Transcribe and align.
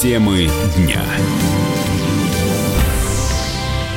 Темы 0.00 0.48
дня. 0.76 1.02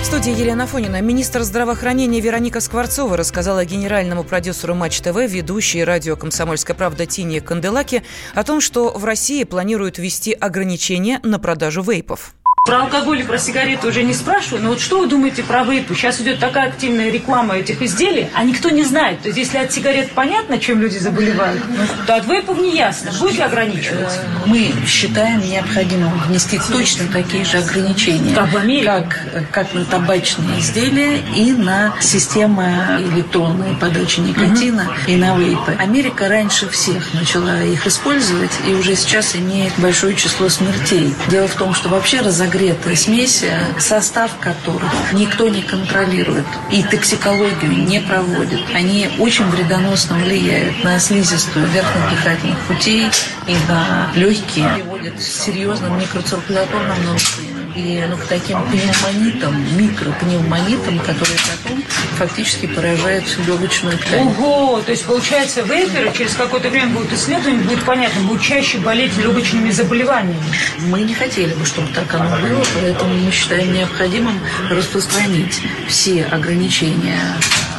В 0.01 0.03
студии 0.03 0.31
Елена 0.31 0.65
Фонина. 0.65 0.99
Министр 0.99 1.43
здравоохранения 1.43 2.19
Вероника 2.19 2.59
Скворцова 2.59 3.15
рассказала 3.15 3.65
генеральному 3.65 4.23
продюсеру 4.23 4.73
Матч 4.73 4.99
ТВ, 5.01 5.15
ведущей 5.17 5.83
радио 5.83 6.15
«Комсомольская 6.15 6.75
правда» 6.75 7.05
Тине 7.05 7.39
Канделаки, 7.39 8.01
о 8.33 8.43
том, 8.43 8.61
что 8.61 8.89
в 8.97 9.05
России 9.05 9.43
планируют 9.43 9.99
ввести 9.99 10.33
ограничения 10.33 11.19
на 11.21 11.37
продажу 11.37 11.83
вейпов. 11.83 12.33
Про 12.63 12.83
алкоголь 12.83 13.21
и 13.21 13.23
про 13.23 13.39
сигареты 13.39 13.87
уже 13.87 14.03
не 14.03 14.13
спрашиваю, 14.13 14.61
но 14.61 14.69
вот 14.69 14.79
что 14.79 14.99
вы 14.99 15.07
думаете 15.07 15.41
про 15.41 15.63
вейпы? 15.63 15.95
Сейчас 15.95 16.21
идет 16.21 16.37
такая 16.39 16.67
активная 16.67 17.09
реклама 17.09 17.55
этих 17.57 17.81
изделий, 17.81 18.29
а 18.35 18.43
никто 18.43 18.69
не 18.69 18.83
знает. 18.83 19.19
То 19.21 19.29
есть 19.29 19.39
если 19.39 19.57
от 19.57 19.71
сигарет 19.71 20.11
понятно, 20.11 20.59
чем 20.59 20.79
люди 20.79 20.99
заболевают, 20.99 21.59
то 22.05 22.15
от 22.17 22.27
вейпов 22.27 22.59
не 22.59 22.75
ясно. 22.77 23.11
Будете 23.19 23.45
ограничивать? 23.45 24.13
Мы 24.45 24.71
считаем 24.85 25.39
необходимым 25.41 26.15
внести 26.27 26.59
точно 26.71 27.07
такие 27.11 27.45
же 27.45 27.57
ограничения, 27.57 28.35
Как 28.35 28.53
в 28.53 28.57
Америке? 28.57 28.85
как, 28.85 29.49
как 29.49 29.73
на 29.73 29.83
табачные 29.83 30.59
изделия 30.59 31.17
и 31.35 31.53
на 31.53 31.95
системы 31.99 32.75
электронной 33.11 33.75
подачи 33.75 34.19
никотина 34.19 34.87
и 35.07 35.15
на 35.15 35.35
вейпы. 35.35 35.75
Америка 35.79 36.29
раньше 36.29 36.69
всех 36.69 37.11
начала 37.15 37.63
их 37.63 37.87
использовать 37.87 38.51
и 38.67 38.73
уже 38.75 38.95
сейчас 38.95 39.35
имеет 39.35 39.73
большое 39.79 40.15
число 40.15 40.47
смертей. 40.47 41.15
Дело 41.27 41.47
в 41.47 41.55
том, 41.55 41.73
что 41.73 41.89
вообще 41.89 42.19
разогретая 42.19 42.50
смесь, 42.95 43.43
э, 43.43 43.79
состав 43.79 44.31
которых 44.39 44.91
никто 45.13 45.47
не 45.47 45.61
контролирует 45.61 46.45
и 46.71 46.83
токсикологию 46.83 47.71
не 47.71 47.99
проводит. 47.99 48.59
Они 48.73 49.09
очень 49.19 49.45
вредоносно 49.45 50.17
влияют 50.17 50.83
на 50.83 50.99
слизистую 50.99 51.67
верхних 51.67 52.09
дыхательных 52.09 52.59
путей 52.67 53.07
и 53.47 53.55
на 53.67 54.11
легкие. 54.15 54.69
Приводят 54.75 55.15
к 55.15 55.21
серьезным 55.21 55.99
микроциркуляторным 55.99 57.05
нарушениям 57.05 57.60
и 57.81 58.05
ну, 58.07 58.17
к 58.17 58.25
таким 58.25 58.61
пневмонитам, 58.63 59.77
микропневмонитам, 59.77 60.99
которые 60.99 61.37
потом 61.63 61.83
фактически 62.17 62.67
поражают 62.67 63.25
легочную 63.47 63.97
ткань. 63.97 64.27
Ого, 64.27 64.81
то 64.81 64.91
есть 64.91 65.05
получается 65.05 65.61
вейперы 65.61 66.11
через 66.15 66.35
какое-то 66.35 66.69
время 66.69 66.87
будут 66.93 67.13
исследования, 67.13 67.63
будет 67.63 67.83
понятно, 67.83 68.21
будут 68.21 68.41
чаще 68.41 68.77
болеть 68.77 69.17
легочными 69.17 69.71
заболеваниями. 69.71 70.43
Мы 70.79 71.01
не 71.01 71.13
хотели 71.13 71.53
бы, 71.53 71.65
чтобы 71.65 71.87
так 71.93 72.13
оно 72.13 72.37
было, 72.37 72.63
поэтому 72.79 73.13
мы 73.15 73.31
считаем 73.31 73.73
необходимым 73.73 74.39
распространить 74.69 75.59
все 75.87 76.23
ограничения 76.25 77.19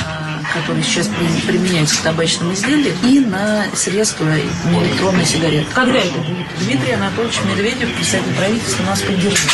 а, 0.05 0.41
которые 0.53 0.83
сейчас 0.85 1.07
при- 1.09 1.47
применяются 1.53 1.97
к 1.97 2.01
табачным 2.01 2.53
изделиям, 2.53 2.97
и 3.05 3.21
на 3.21 3.67
средства 3.75 4.27
электронной 4.37 5.25
сигареты. 5.25 5.67
Когда 5.75 5.99
это 5.99 6.19
будет? 6.19 6.47
Дмитрий 6.61 6.93
Анатольевич 6.93 7.39
Медведев, 7.49 7.93
председатель 7.95 8.35
правительства, 8.35 8.85
нас 8.85 9.01
поддержит. 9.01 9.51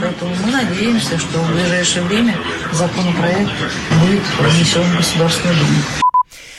Поэтому 0.00 0.34
мы 0.44 0.52
надеемся, 0.52 1.18
что 1.18 1.38
в 1.38 1.52
ближайшее 1.52 2.04
время 2.04 2.36
законопроект 2.72 3.50
будет 4.00 4.22
внесен 4.40 4.82
в 4.82 4.96
Государственную 4.96 5.58
Думу. 5.58 5.82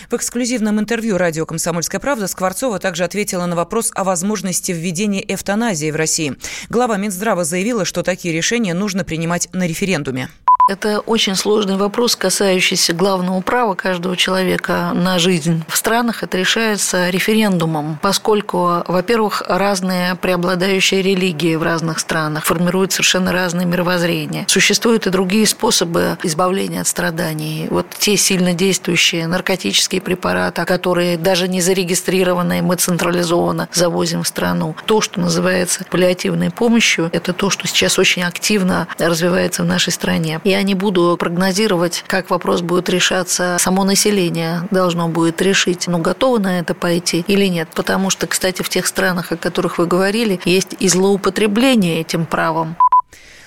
В 0.10 0.14
эксклюзивном 0.14 0.80
интервью 0.80 1.18
радио 1.18 1.46
«Комсомольская 1.46 2.00
правда» 2.00 2.28
Скворцова 2.28 2.78
также 2.80 3.04
ответила 3.04 3.46
на 3.48 3.56
вопрос 3.56 3.92
о 3.96 4.04
возможности 4.04 4.72
введения 4.72 5.24
эвтаназии 5.28 5.90
в 5.90 5.96
России. 5.96 6.36
Глава 6.70 6.98
Минздрава 6.98 7.44
заявила, 7.44 7.86
что 7.86 8.04
такие 8.04 8.34
решения 8.34 8.74
нужно 8.76 9.04
принимать 9.04 9.50
на 9.54 9.66
референдуме. 9.66 10.30
Это 10.68 11.00
очень 11.02 11.36
сложный 11.36 11.78
вопрос, 11.78 12.16
касающийся 12.16 12.94
главного 12.94 13.40
права 13.42 13.76
каждого 13.76 14.18
человека 14.18 14.94
на 14.96 15.20
жизнь. 15.20 15.64
В 15.68 15.78
странах 15.78 16.24
это 16.24 16.40
решается 16.40 17.12
референдумом, 17.12 18.00
поскольку, 18.02 18.84
во-первых, 18.88 19.44
разные 19.46 20.16
преобладающие 20.16 21.04
религии 21.04 21.54
в 21.54 21.62
разных 21.62 22.00
странах 22.00 22.46
формируют 22.46 22.94
совершенно 22.94 23.32
разные 23.32 23.68
мировоззрения. 23.68 24.46
Существуют 24.48 25.06
и 25.06 25.12
другие 25.12 25.46
способы 25.46 26.18
избавления 26.24 26.82
от 26.82 26.88
страданий. 26.88 27.68
Вот 27.70 27.86
те 28.00 28.18
сильно 28.18 28.54
действующие 28.54 29.28
наркотические 29.28 30.02
препараты, 30.02 30.66
которые 30.66 31.20
даже 31.20 31.48
не 31.48 31.62
зарегистрированные, 31.62 32.64
мы 32.64 32.76
централизованно 32.78 33.70
завозим 33.72 34.24
в 34.24 34.28
страну. 34.28 34.76
То, 34.88 35.00
что 35.02 35.20
называется 35.20 35.86
паллиативной 35.92 36.50
помощью, 36.50 37.12
это 37.14 37.34
то, 37.34 37.52
что 37.52 37.68
сейчас 37.68 38.00
очень 38.00 38.24
активно 38.24 38.88
развивается 38.98 39.62
в 39.62 39.68
нашей 39.68 39.94
стране. 39.94 40.42
Я 40.56 40.64
не 40.64 40.74
буду 40.74 41.18
прогнозировать, 41.20 42.06
как 42.08 42.30
вопрос 42.30 42.62
будет 42.62 42.88
решаться. 42.88 43.58
Само 43.60 43.84
население 43.84 44.62
должно 44.72 45.10
будет 45.10 45.42
решить, 45.42 45.86
ну, 45.90 45.98
готово 45.98 46.38
на 46.38 46.60
это 46.60 46.74
пойти 46.74 47.26
или 47.28 47.48
нет. 47.48 47.68
Потому 47.76 48.10
что, 48.10 48.26
кстати, 48.26 48.62
в 48.62 48.70
тех 48.70 48.88
странах, 48.88 49.34
о 49.34 49.36
которых 49.36 49.80
вы 49.80 49.86
говорили, 49.86 50.40
есть 50.46 50.74
и 50.80 50.88
злоупотребление 50.88 52.00
этим 52.00 52.26
правом. 52.26 52.78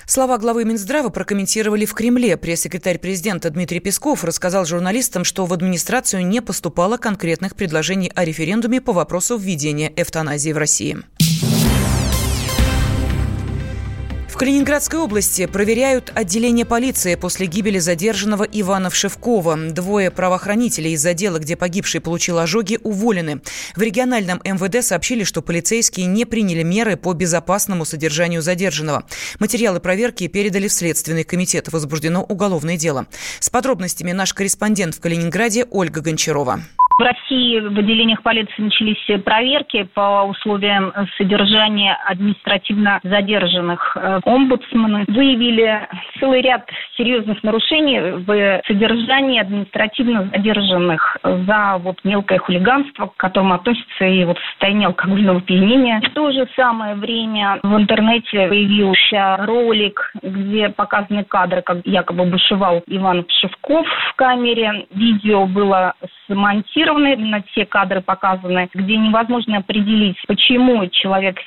Слова 0.05 0.37
главы 0.37 0.65
Минздрава 0.65 1.09
прокомментировали 1.09 1.85
в 1.85 1.95
Кремле. 1.95 2.37
Пресс-секретарь 2.37 2.99
президента 2.99 3.49
Дмитрий 3.49 3.79
Песков 3.79 4.23
рассказал 4.23 4.65
журналистам, 4.65 5.23
что 5.23 5.47
в 5.47 5.53
администрацию 5.53 6.23
не 6.23 6.43
поступало 6.43 6.97
конкретных 6.97 7.55
предложений 7.55 8.11
о 8.13 8.23
референдуме 8.23 8.81
по 8.81 8.93
вопросу 8.93 9.35
введения 9.35 9.91
эвтаназии 9.95 10.51
в 10.51 10.57
России. 10.59 10.99
Калининградской 14.39 15.01
области 15.01 15.47
проверяют 15.47 16.13
отделение 16.15 16.63
полиции 16.63 17.15
после 17.15 17.45
гибели 17.45 17.77
задержанного 17.77 18.45
Ивана 18.45 18.89
Вшевкова. 18.89 19.57
Двое 19.57 20.11
правоохранителей 20.11 20.93
из 20.93 21.05
отдела, 21.05 21.39
где 21.39 21.57
погибший 21.57 21.99
получил 21.99 22.39
ожоги, 22.39 22.79
уволены. 22.81 23.41
В 23.75 23.81
региональном 23.81 24.39
МВД 24.45 24.81
сообщили, 24.81 25.25
что 25.25 25.41
полицейские 25.41 26.05
не 26.05 26.23
приняли 26.23 26.63
меры 26.63 26.95
по 26.95 27.11
безопасному 27.11 27.83
содержанию 27.83 28.41
задержанного. 28.41 29.03
Материалы 29.39 29.81
проверки 29.81 30.27
передали 30.27 30.69
в 30.69 30.71
Следственный 30.71 31.25
комитет. 31.25 31.67
Возбуждено 31.67 32.23
уголовное 32.23 32.77
дело. 32.77 33.07
С 33.41 33.49
подробностями 33.49 34.13
наш 34.13 34.33
корреспондент 34.33 34.95
в 34.95 35.01
Калининграде 35.01 35.65
Ольга 35.69 35.99
Гончарова. 35.99 36.63
В 36.99 37.01
России 37.01 37.61
в 37.61 37.79
отделениях 37.79 38.21
полиции 38.23 38.61
начались 38.61 39.23
проверки 39.23 39.83
по 39.93 40.25
условиям 40.25 40.91
содержания 41.17 41.97
административно 42.05 42.99
задержанных. 43.03 43.95
Э, 43.95 44.19
Омбудсмены 44.25 45.05
выявили 45.07 45.87
целый 46.19 46.41
ряд 46.41 46.69
серьезных 46.97 47.41
нарушений 47.41 48.01
в 48.01 48.61
содержании 48.67 49.39
административно 49.39 50.29
задержанных 50.35 51.15
за 51.23 51.77
вот 51.79 52.03
мелкое 52.03 52.37
хулиганство, 52.39 53.05
к 53.05 53.15
которому 53.15 53.53
относится 53.53 54.03
и 54.03 54.25
вот 54.25 54.37
состояние 54.51 54.87
алкогольного 54.87 55.37
опьянения. 55.37 56.01
В 56.01 56.13
то 56.13 56.33
же 56.33 56.49
самое 56.57 56.95
время 56.95 57.61
в 57.63 57.77
интернете 57.77 58.49
появился 58.49 59.37
ролик, 59.45 60.11
где 60.21 60.67
показаны 60.67 61.23
кадры, 61.23 61.61
как 61.61 61.77
якобы 61.85 62.25
бушевал 62.25 62.83
Иван 62.87 63.23
Пшевков 63.23 63.87
в 63.87 64.15
камере. 64.17 64.85
Видео 64.91 65.45
было 65.45 65.93
смонтировано, 66.29 67.13
именно 67.13 67.43
те 67.55 67.65
кадры 67.65 68.01
показаны, 68.01 68.69
где 68.73 68.97
невозможно 68.97 69.57
определить, 69.57 70.17
почему 70.27 70.87
человек 70.87 71.37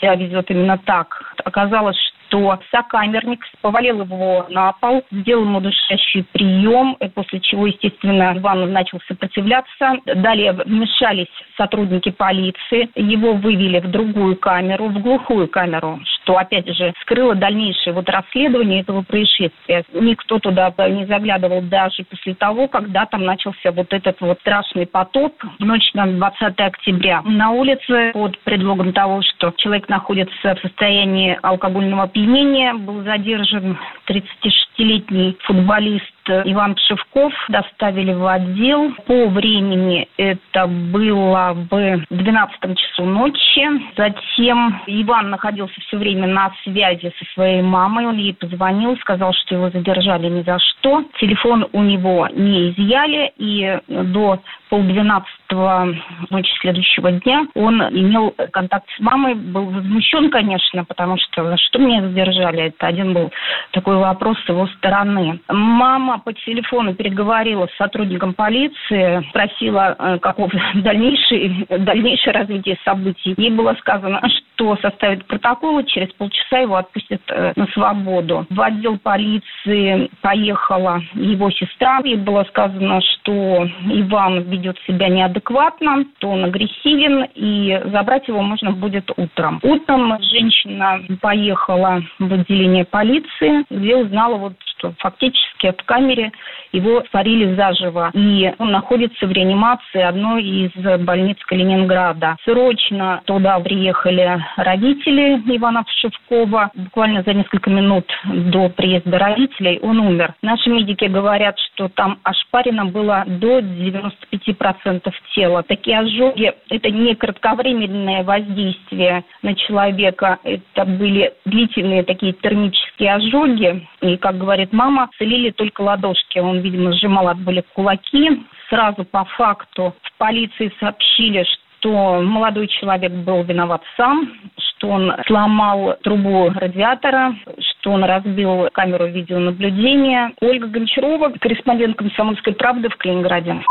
себя 0.00 0.14
ведет 0.14 0.50
именно 0.50 0.78
так. 0.78 1.34
Оказалось, 1.44 1.98
что 2.28 2.60
сокамерник 2.70 3.44
повалил 3.60 4.02
его 4.02 4.46
на 4.48 4.72
пол, 4.72 5.02
сделал 5.10 5.44
ему 5.44 5.60
душащий 5.60 6.24
прием, 6.32 6.96
после 7.14 7.40
чего, 7.40 7.66
естественно, 7.66 8.34
Иван 8.36 8.72
начал 8.72 9.00
сопротивляться. 9.08 9.96
Далее 10.06 10.52
вмешались 10.52 11.26
сотрудники 11.56 12.10
полиции, 12.10 12.88
его 12.94 13.34
вывели 13.34 13.80
в 13.80 13.90
другую 13.90 14.36
камеру, 14.36 14.88
в 14.88 15.02
глухую 15.02 15.48
камеру, 15.48 16.00
что, 16.30 16.38
опять 16.38 16.68
же, 16.68 16.92
скрыло 17.00 17.34
дальнейшее 17.34 17.92
вот 17.92 18.08
расследование 18.08 18.82
этого 18.82 19.02
происшествия. 19.02 19.82
Никто 19.92 20.38
туда 20.38 20.72
не 20.88 21.04
заглядывал 21.06 21.60
даже 21.62 22.04
после 22.04 22.34
того, 22.34 22.68
когда 22.68 23.04
там 23.06 23.24
начался 23.24 23.72
вот 23.72 23.92
этот 23.92 24.20
вот 24.20 24.38
страшный 24.40 24.86
потоп 24.86 25.34
в 25.58 25.64
ночь 25.64 25.92
на 25.94 26.06
20 26.06 26.60
октября. 26.60 27.22
На 27.22 27.50
улице 27.50 28.12
под 28.12 28.38
предлогом 28.40 28.92
того, 28.92 29.22
что 29.22 29.52
человек 29.56 29.88
находится 29.88 30.54
в 30.54 30.60
состоянии 30.60 31.36
алкогольного 31.42 32.04
опьянения, 32.04 32.74
был 32.74 33.02
задержан 33.02 33.76
36-летний 34.08 35.36
футболист 35.40 36.04
Иван 36.44 36.74
Пшевков 36.74 37.32
доставили 37.48 38.12
в 38.12 38.26
отдел. 38.26 38.92
По 39.06 39.28
времени 39.28 40.08
это 40.16 40.66
было 40.66 41.56
в 41.70 42.04
12 42.10 42.78
часу 42.78 43.04
ночи. 43.04 43.66
Затем 43.96 44.82
Иван 44.86 45.30
находился 45.30 45.80
все 45.80 45.96
время 45.96 46.26
на 46.26 46.52
связи 46.62 47.12
со 47.18 47.24
своей 47.34 47.62
мамой. 47.62 48.06
Он 48.06 48.16
ей 48.16 48.34
позвонил, 48.34 48.96
сказал, 48.98 49.32
что 49.32 49.54
его 49.54 49.70
задержали 49.70 50.28
ни 50.28 50.42
за 50.42 50.58
что. 50.58 51.04
Телефон 51.20 51.68
у 51.72 51.82
него 51.82 52.28
не 52.32 52.70
изъяли. 52.70 53.32
И 53.36 53.78
до 53.88 54.40
полдвенадцатого 54.70 55.94
ночи 56.30 56.50
следующего 56.60 57.10
дня 57.12 57.46
он 57.54 57.82
имел 57.82 58.34
контакт 58.52 58.86
с 58.96 59.00
мамой, 59.00 59.34
был 59.34 59.66
возмущен, 59.66 60.30
конечно, 60.30 60.84
потому 60.84 61.18
что 61.18 61.44
за 61.44 61.56
что 61.56 61.78
меня 61.80 62.02
задержали? 62.02 62.68
Это 62.68 62.86
один 62.86 63.12
был 63.12 63.32
такой 63.72 63.96
вопрос 63.96 64.38
с 64.44 64.48
его 64.48 64.68
стороны. 64.78 65.40
Мама 65.48 66.19
по 66.20 66.32
телефону 66.32 66.94
переговорила 66.94 67.66
с 67.66 67.76
сотрудником 67.76 68.34
полиции, 68.34 69.26
спросила, 69.30 70.18
каков 70.20 70.50
дальнейшее, 70.74 71.66
дальнейшее 71.68 72.32
развитие 72.34 72.78
событий. 72.84 73.34
Ей 73.36 73.50
было 73.50 73.74
сказано, 73.80 74.20
кто 74.54 74.76
составит 74.76 75.24
протоколы, 75.26 75.84
через 75.84 76.12
полчаса 76.12 76.58
его 76.58 76.76
отпустят 76.76 77.22
э, 77.28 77.52
на 77.56 77.66
свободу. 77.68 78.46
В 78.50 78.60
отдел 78.60 78.98
полиции 78.98 80.10
поехала 80.20 81.00
его 81.14 81.50
сестра. 81.50 82.00
Ей 82.04 82.16
было 82.16 82.44
сказано, 82.44 83.00
что 83.00 83.66
Иван 83.86 84.42
ведет 84.50 84.76
себя 84.86 85.08
неадекватно, 85.08 86.04
что 86.18 86.30
он 86.30 86.44
агрессивен, 86.44 87.26
и 87.34 87.80
забрать 87.86 88.28
его 88.28 88.42
можно 88.42 88.72
будет 88.72 89.10
утром. 89.16 89.60
Утром 89.62 90.18
женщина 90.22 91.00
поехала 91.22 92.02
в 92.18 92.32
отделение 92.32 92.84
полиции, 92.84 93.64
где 93.70 93.96
узнала 93.96 94.36
вот 94.36 94.52
фактически 94.98 95.72
в 95.72 95.84
камере 95.84 96.32
его 96.72 97.02
сварили 97.10 97.54
заживо. 97.54 98.10
И 98.14 98.52
он 98.58 98.70
находится 98.72 99.26
в 99.26 99.32
реанимации 99.32 100.00
одной 100.00 100.44
из 100.44 100.70
больниц 101.04 101.38
Калининграда. 101.46 102.36
Срочно 102.44 103.22
туда 103.24 103.58
приехали 103.60 104.42
родители 104.56 105.42
Ивана 105.56 105.84
Шевкова. 106.00 106.70
Буквально 106.74 107.22
за 107.22 107.34
несколько 107.34 107.70
минут 107.70 108.06
до 108.24 108.68
приезда 108.68 109.18
родителей 109.18 109.78
он 109.82 109.98
умер. 110.00 110.34
Наши 110.42 110.70
медики 110.70 111.04
говорят, 111.04 111.58
что 111.58 111.88
там 111.88 112.18
ошпарено 112.22 112.86
было 112.86 113.24
до 113.26 113.58
95% 113.58 115.12
тела. 115.34 115.62
Такие 115.62 115.98
ожоги– 115.98 116.52
это 116.70 116.90
не 116.90 117.14
кратковременное 117.14 118.22
воздействие 118.22 119.24
на 119.42 119.54
человека. 119.54 120.38
Это 120.44 120.84
были 120.84 121.32
длительные 121.44 122.04
такие 122.04 122.32
термические 122.32 123.14
ожоги. 123.14 123.86
И, 124.00 124.16
как 124.16 124.38
говорит 124.38 124.69
мама, 124.72 125.10
целили 125.18 125.50
только 125.50 125.82
ладошки. 125.82 126.38
Он, 126.38 126.60
видимо, 126.60 126.92
сжимал 126.92 127.28
от 127.28 127.38
боли 127.38 127.64
кулаки. 127.74 128.44
Сразу 128.68 129.04
по 129.04 129.24
факту 129.24 129.94
в 130.02 130.18
полиции 130.18 130.72
сообщили, 130.78 131.44
что 131.80 132.20
молодой 132.22 132.68
человек 132.68 133.12
был 133.12 133.42
виноват 133.42 133.82
сам, 133.96 134.32
что 134.58 134.88
он 134.88 135.12
сломал 135.26 135.96
трубу 136.02 136.50
радиатора, 136.50 137.34
что 137.58 137.92
он 137.92 138.04
разбил 138.04 138.68
камеру 138.72 139.06
видеонаблюдения. 139.06 140.32
Ольга 140.40 140.66
Гончарова, 140.68 141.30
корреспондент 141.40 141.96
«Комсомольской 141.96 142.54
правды» 142.54 142.88
в 142.88 142.96
Калининграде. 142.96 143.62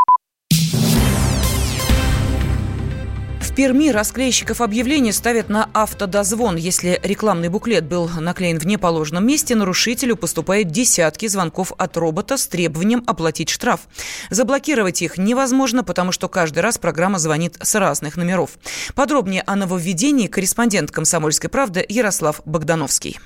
Перми 3.60 3.90
расклейщиков 3.90 4.62
объявлений 4.62 5.12
ставят 5.12 5.50
на 5.50 5.70
автодозвон. 5.74 6.56
Если 6.56 6.98
рекламный 7.04 7.50
буклет 7.50 7.84
был 7.84 8.08
наклеен 8.08 8.58
в 8.58 8.66
неположенном 8.66 9.28
месте, 9.28 9.54
нарушителю 9.54 10.16
поступают 10.16 10.70
десятки 10.70 11.28
звонков 11.28 11.74
от 11.78 11.98
робота 11.98 12.38
с 12.38 12.48
требованием 12.48 13.04
оплатить 13.06 13.50
штраф. 13.50 13.82
Заблокировать 14.30 15.02
их 15.02 15.18
невозможно, 15.18 15.84
потому 15.84 16.14
что 16.14 16.30
каждый 16.30 16.60
раз 16.60 16.78
программа 16.78 17.20
звонит 17.20 17.58
с 17.62 17.76
разных 17.76 18.16
номеров. 18.16 18.52
Подробнее 18.96 19.44
о 19.46 19.58
нововведении 19.58 20.28
корреспондент 20.28 20.92
«Комсомольской 20.92 21.50
правды» 21.50 21.86
Ярослав 21.90 22.42
Богдановский. 22.46 23.20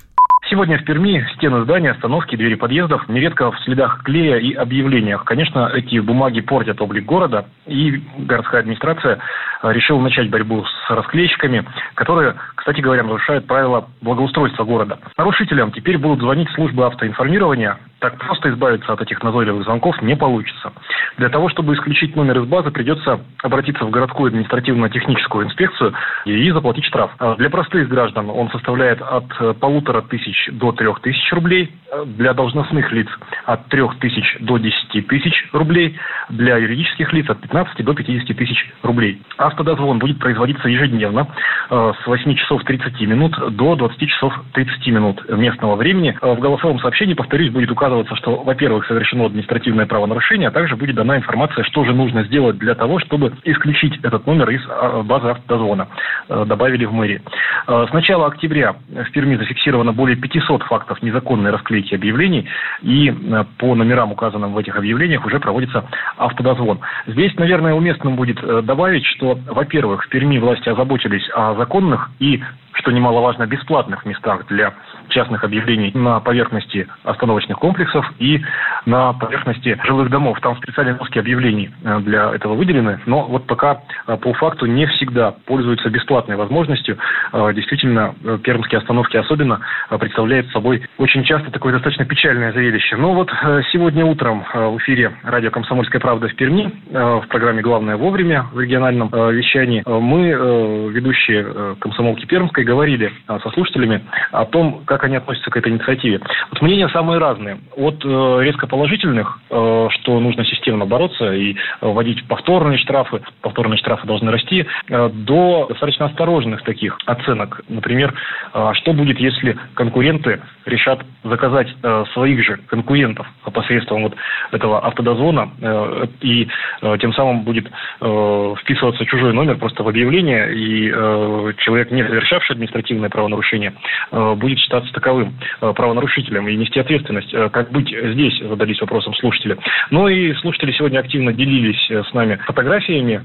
Сегодня 0.54 0.78
в 0.78 0.84
Перми 0.84 1.26
стены 1.34 1.64
здания, 1.64 1.90
остановки, 1.90 2.36
двери 2.36 2.54
подъездов 2.54 3.08
нередко 3.08 3.50
в 3.50 3.58
следах 3.64 4.04
клея 4.04 4.36
и 4.36 4.52
объявлениях. 4.52 5.24
Конечно, 5.24 5.68
эти 5.74 5.98
бумаги 5.98 6.42
портят 6.42 6.80
облик 6.80 7.04
города, 7.04 7.46
и 7.66 8.00
городская 8.18 8.60
администрация 8.60 9.18
э, 9.64 9.72
решила 9.72 10.00
начать 10.00 10.30
борьбу 10.30 10.64
с 10.64 10.90
расклейщиками, 10.90 11.66
которые, 11.96 12.36
кстати 12.54 12.80
говоря, 12.80 13.02
нарушают 13.02 13.48
правила 13.48 13.88
благоустройства 14.00 14.62
города. 14.62 15.00
Нарушителям 15.16 15.72
теперь 15.72 15.98
будут 15.98 16.20
звонить 16.20 16.48
службы 16.50 16.86
автоинформирования. 16.86 17.76
Так 18.04 18.18
просто 18.18 18.50
избавиться 18.50 18.92
от 18.92 19.00
этих 19.00 19.22
назойливых 19.22 19.64
звонков 19.64 20.02
не 20.02 20.14
получится. 20.14 20.74
Для 21.16 21.30
того, 21.30 21.48
чтобы 21.48 21.72
исключить 21.72 22.14
номер 22.14 22.40
из 22.40 22.44
базы, 22.44 22.70
придется 22.70 23.20
обратиться 23.42 23.86
в 23.86 23.90
городскую 23.90 24.28
административно-техническую 24.28 25.46
инспекцию 25.46 25.94
и 26.26 26.50
заплатить 26.50 26.84
штраф. 26.84 27.12
А 27.18 27.34
для 27.36 27.48
простых 27.48 27.88
граждан 27.88 28.28
он 28.28 28.50
составляет 28.50 29.00
от 29.00 29.24
э, 29.40 29.54
полутора 29.54 30.02
тысяч 30.02 30.50
до 30.52 30.72
трех 30.72 31.00
тысяч 31.00 31.32
рублей. 31.32 31.72
Для 32.04 32.34
должностных 32.34 32.92
лиц 32.92 33.08
от 33.46 33.68
трех 33.68 33.98
тысяч 34.00 34.36
до 34.40 34.58
десяти 34.58 35.00
тысяч 35.00 35.48
рублей. 35.52 35.98
Для 36.28 36.58
юридических 36.58 37.10
лиц 37.14 37.30
от 37.30 37.40
15 37.40 37.82
до 37.82 37.94
50 37.94 38.36
тысяч 38.36 38.70
рублей. 38.82 39.22
Автодозвон 39.38 39.98
будет 39.98 40.18
производиться 40.18 40.68
ежедневно 40.68 41.28
э, 41.70 41.92
с 42.02 42.06
8 42.06 42.34
часов 42.34 42.64
30 42.64 43.00
минут 43.02 43.56
до 43.56 43.76
20 43.76 44.08
часов 44.10 44.34
30 44.52 44.86
минут 44.88 45.30
местного 45.30 45.76
времени. 45.76 46.18
Э, 46.20 46.34
в 46.34 46.40
голосовом 46.40 46.80
сообщении, 46.80 47.14
повторюсь, 47.14 47.50
будет 47.50 47.70
указываться, 47.94 48.16
что, 48.16 48.42
во-первых, 48.42 48.86
совершено 48.86 49.26
административное 49.26 49.86
правонарушение, 49.86 50.48
а 50.48 50.50
также 50.50 50.76
будет 50.76 50.96
дана 50.96 51.16
информация, 51.16 51.64
что 51.64 51.84
же 51.84 51.92
нужно 51.92 52.24
сделать 52.24 52.58
для 52.58 52.74
того, 52.74 52.98
чтобы 52.98 53.32
исключить 53.44 53.98
этот 54.02 54.26
номер 54.26 54.50
из 54.50 54.62
а, 54.68 55.02
базы 55.02 55.28
автодозвона. 55.28 55.88
Э, 56.28 56.44
добавили 56.46 56.84
в 56.84 56.92
мэрии. 56.92 57.22
С 57.66 57.92
начала 57.92 58.26
октября 58.26 58.74
в 58.88 59.10
Перми 59.12 59.36
зафиксировано 59.36 59.92
более 59.92 60.16
500 60.16 60.64
фактов 60.64 61.02
незаконной 61.02 61.50
расклейки 61.50 61.94
объявлений, 61.94 62.46
и 62.82 63.12
по 63.58 63.74
номерам, 63.74 64.12
указанным 64.12 64.52
в 64.52 64.58
этих 64.58 64.76
объявлениях, 64.76 65.24
уже 65.24 65.40
проводится 65.40 65.84
автодозвон. 66.16 66.80
Здесь, 67.06 67.34
наверное, 67.36 67.74
уместным 67.74 68.16
будет 68.16 68.40
добавить, 68.64 69.04
что, 69.06 69.38
во-первых, 69.46 70.04
в 70.04 70.08
Перми 70.08 70.38
власти 70.38 70.68
озаботились 70.68 71.28
о 71.34 71.54
законных 71.54 72.10
и 72.18 72.42
что 72.74 72.90
немаловажно, 72.90 73.46
бесплатных 73.46 74.04
местах 74.04 74.46
для 74.48 74.74
частных 75.08 75.44
объявлений 75.44 75.92
на 75.94 76.20
поверхности 76.20 76.88
остановочных 77.04 77.58
комплексов 77.58 78.10
и 78.18 78.42
на 78.86 79.12
поверхности 79.12 79.78
жилых 79.84 80.10
домов. 80.10 80.38
Там 80.40 80.56
специальные 80.56 80.96
доски 80.96 81.18
объявлений 81.18 81.70
э, 81.84 82.00
для 82.00 82.34
этого 82.34 82.54
выделены, 82.54 83.00
но 83.06 83.22
вот 83.22 83.46
пока 83.46 83.82
э, 84.06 84.16
по 84.16 84.32
факту 84.34 84.66
не 84.66 84.86
всегда 84.86 85.34
пользуются 85.46 85.88
бесплатной 85.90 86.36
возможностью. 86.36 86.98
Э, 87.32 87.52
действительно, 87.54 88.14
пермские 88.42 88.78
остановки 88.78 89.16
особенно 89.16 89.60
представляют 89.98 90.48
собой 90.50 90.86
очень 90.98 91.24
часто 91.24 91.50
такое 91.50 91.72
достаточно 91.72 92.04
печальное 92.04 92.52
зрелище. 92.52 92.96
Но 92.96 93.14
вот 93.14 93.30
сегодня 93.72 94.04
утром 94.04 94.44
в 94.52 94.78
эфире 94.78 95.12
радио 95.22 95.50
«Комсомольская 95.50 96.00
правда» 96.00 96.28
в 96.28 96.34
Перми 96.34 96.72
в 96.90 97.26
программе 97.28 97.62
«Главное 97.62 97.96
вовремя» 97.96 98.46
в 98.52 98.60
региональном 98.60 99.08
вещании 99.08 99.82
мы, 99.86 100.90
ведущие 100.90 101.76
комсомолки 101.80 102.26
Пермской, 102.26 102.63
говорили 102.64 103.12
со 103.26 103.50
слушателями 103.50 104.02
о 104.32 104.44
том, 104.44 104.82
как 104.84 105.04
они 105.04 105.16
относятся 105.16 105.50
к 105.50 105.56
этой 105.56 105.72
инициативе. 105.72 106.20
Вот 106.50 106.62
мнения 106.62 106.88
самые 106.88 107.18
разные. 107.18 107.58
От 107.76 108.04
э, 108.04 108.38
резко 108.42 108.66
положительных, 108.66 109.38
э, 109.50 109.88
что 109.90 110.20
нужно 110.20 110.44
системно 110.44 110.86
бороться 110.86 111.32
и 111.32 111.56
вводить 111.80 112.26
повторные 112.26 112.78
штрафы, 112.78 113.22
повторные 113.40 113.78
штрафы 113.78 114.06
должны 114.06 114.30
расти, 114.30 114.66
э, 114.88 115.08
до 115.10 115.66
достаточно 115.68 116.06
осторожных 116.06 116.62
таких 116.62 116.98
оценок. 117.06 117.60
Например, 117.68 118.14
э, 118.52 118.70
что 118.74 118.92
будет, 118.92 119.18
если 119.18 119.56
конкуренты 119.74 120.40
решат 120.64 121.00
заказать 121.22 121.68
э, 121.82 122.04
своих 122.12 122.44
же 122.44 122.58
конкурентов 122.68 123.26
посредством 123.52 124.02
вот 124.02 124.14
этого 124.50 124.84
автодозвона, 124.84 125.50
э, 125.60 126.06
и 126.20 126.48
э, 126.82 126.96
тем 127.00 127.12
самым 127.14 127.42
будет 127.42 127.66
э, 128.00 128.54
вписываться 128.60 129.04
чужой 129.06 129.32
номер 129.32 129.56
просто 129.56 129.82
в 129.82 129.88
объявление, 129.88 130.54
и 130.54 130.90
э, 130.90 131.52
человек, 131.58 131.90
не 131.90 132.02
совершавший 132.02 132.53
административное 132.54 133.10
правонарушение, 133.10 133.74
э, 134.10 134.34
будет 134.34 134.58
считаться 134.58 134.92
таковым 134.92 135.34
э, 135.60 135.72
правонарушителем 135.74 136.48
и 136.48 136.56
нести 136.56 136.80
ответственность. 136.80 137.32
Э, 137.34 137.48
как 137.50 137.70
быть 137.70 137.88
здесь, 137.88 138.38
задались 138.40 138.80
вопросом 138.80 139.14
слушатели. 139.14 139.58
Ну 139.90 140.08
и 140.08 140.32
слушатели 140.34 140.72
сегодня 140.72 140.98
активно 140.98 141.32
делились 141.32 141.90
с 141.90 142.12
нами 142.14 142.36
фотографиями 142.46 143.22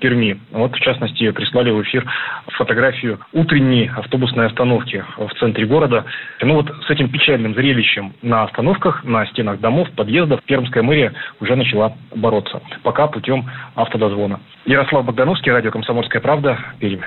Перми. 0.00 0.38
Вот, 0.50 0.74
в 0.74 0.80
частности, 0.80 1.30
прислали 1.30 1.70
в 1.70 1.82
эфир 1.82 2.04
фотографию 2.48 3.20
утренней 3.32 3.90
автобусной 3.96 4.46
остановки 4.46 5.04
в 5.16 5.30
центре 5.38 5.66
города. 5.66 6.04
Ну 6.40 6.54
вот 6.54 6.72
с 6.86 6.90
этим 6.90 7.08
печальным 7.08 7.54
зрелищем 7.54 8.12
на 8.22 8.44
остановках, 8.44 9.04
на 9.04 9.26
стенах 9.26 9.60
домов, 9.60 9.88
подъездов 9.96 10.42
Пермская 10.44 10.82
мэрия 10.82 11.12
уже 11.40 11.56
начала 11.56 11.94
бороться. 12.14 12.60
Пока 12.82 13.06
путем 13.06 13.48
автодозвона. 13.74 14.40
Ярослав 14.64 15.04
Богдановский, 15.04 15.52
радио 15.52 15.70
«Комсомольская 15.70 16.20
правда», 16.20 16.58
Пермь. 16.78 17.02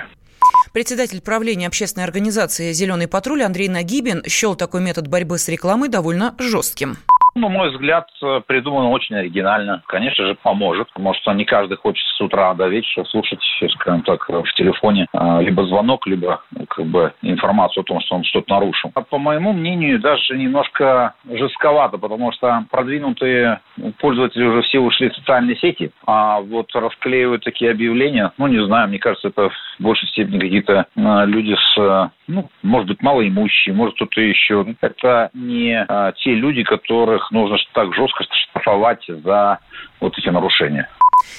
Председатель 0.72 1.20
правления 1.20 1.66
общественной 1.66 2.04
организации 2.04 2.72
«Зеленый 2.72 3.08
патруль» 3.08 3.42
Андрей 3.42 3.68
Нагибин 3.68 4.22
счел 4.26 4.54
такой 4.56 4.80
метод 4.80 5.08
борьбы 5.08 5.38
с 5.38 5.48
рекламой 5.48 5.88
довольно 5.88 6.34
жестким. 6.38 6.98
На 7.36 7.50
мой 7.50 7.70
взгляд, 7.70 8.08
придумано 8.46 8.88
очень 8.88 9.14
оригинально. 9.14 9.82
Конечно 9.88 10.26
же, 10.26 10.36
поможет, 10.42 10.88
что 11.20 11.32
не 11.34 11.44
каждый 11.44 11.76
хочет 11.76 12.02
с 12.16 12.20
утра 12.22 12.54
до 12.54 12.66
вечера 12.66 13.04
слушать, 13.04 13.40
скажем 13.74 14.00
так, 14.02 14.26
в 14.26 14.54
телефоне 14.54 15.06
либо 15.40 15.66
звонок, 15.66 16.06
либо 16.06 16.40
как 16.68 16.86
бы 16.86 17.12
информацию 17.20 17.82
о 17.82 17.84
том, 17.84 18.00
что 18.00 18.14
он 18.16 18.24
что-то 18.24 18.54
нарушил. 18.54 18.90
А 18.94 19.02
по 19.02 19.18
моему 19.18 19.52
мнению, 19.52 20.00
даже 20.00 20.38
немножко 20.38 21.14
жестковато, 21.30 21.98
потому 21.98 22.32
что 22.32 22.64
продвинутые 22.70 23.60
пользователи 23.98 24.42
уже 24.42 24.62
все 24.62 24.80
ушли 24.80 25.10
в 25.10 25.16
социальные 25.16 25.56
сети, 25.56 25.90
а 26.06 26.40
вот 26.40 26.74
расклеивают 26.74 27.44
такие 27.44 27.70
объявления, 27.70 28.32
ну, 28.38 28.46
не 28.46 28.64
знаю, 28.64 28.88
мне 28.88 28.98
кажется, 28.98 29.28
это 29.28 29.50
в 29.50 29.82
большей 29.82 30.08
степени 30.08 30.38
какие-то 30.38 30.86
люди 30.96 31.54
с, 31.54 32.10
ну, 32.28 32.48
может 32.62 32.88
быть, 32.88 33.02
малоимущие, 33.02 33.74
может, 33.74 33.94
кто-то 33.96 34.22
еще. 34.22 34.64
Это 34.80 35.28
не 35.34 35.86
те 36.24 36.34
люди, 36.34 36.62
которых 36.62 37.25
нужно 37.30 37.56
так 37.74 37.94
жестко 37.94 38.24
штрафовать 38.50 39.04
за 39.08 39.58
вот 40.00 40.12
эти 40.18 40.28
нарушения. 40.28 40.88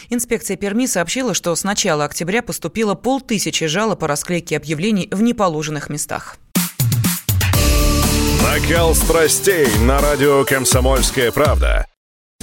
Инспекция 0.09 0.57
Перми 0.57 0.85
сообщила, 0.85 1.33
что 1.33 1.55
с 1.55 1.63
начала 1.63 2.05
октября 2.05 2.41
поступило 2.41 2.95
полтысячи 2.95 3.67
жалоб 3.67 3.99
по 3.99 4.07
расклейке 4.07 4.57
объявлений 4.57 5.07
в 5.11 5.21
неположенных 5.21 5.89
местах. 5.89 6.37
Накал 8.43 8.95
страстей 8.95 9.67
на 9.81 9.99
радио 9.99 10.43
«Комсомольская 10.45 11.31
правда». 11.31 11.85